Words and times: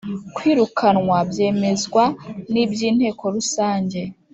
Kwirukanwa 0.35 1.17
byemezwa 1.29 2.03
na 2.53 2.63
by 2.71 2.79
inteko 2.89 3.23
rusange 3.35 4.01